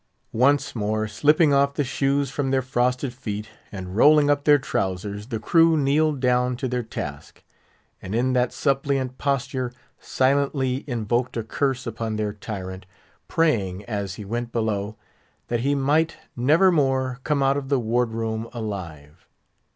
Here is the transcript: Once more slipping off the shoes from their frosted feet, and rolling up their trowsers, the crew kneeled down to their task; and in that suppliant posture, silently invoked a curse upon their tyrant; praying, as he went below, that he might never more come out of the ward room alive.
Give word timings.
Once 0.33 0.75
more 0.75 1.07
slipping 1.07 1.53
off 1.53 1.75
the 1.75 1.83
shoes 1.83 2.31
from 2.31 2.49
their 2.49 2.63
frosted 2.63 3.13
feet, 3.13 3.49
and 3.71 3.95
rolling 3.95 4.31
up 4.31 4.45
their 4.45 4.57
trowsers, 4.57 5.27
the 5.27 5.37
crew 5.39 5.77
kneeled 5.77 6.19
down 6.19 6.57
to 6.57 6.67
their 6.67 6.81
task; 6.81 7.43
and 8.01 8.15
in 8.15 8.33
that 8.33 8.51
suppliant 8.51 9.19
posture, 9.19 9.71
silently 9.99 10.83
invoked 10.87 11.37
a 11.37 11.43
curse 11.43 11.85
upon 11.85 12.15
their 12.15 12.33
tyrant; 12.33 12.87
praying, 13.27 13.85
as 13.85 14.15
he 14.15 14.25
went 14.25 14.51
below, 14.51 14.95
that 15.49 15.59
he 15.59 15.75
might 15.75 16.17
never 16.35 16.71
more 16.71 17.19
come 17.23 17.43
out 17.43 17.55
of 17.55 17.69
the 17.69 17.79
ward 17.79 18.09
room 18.09 18.49
alive. 18.53 19.27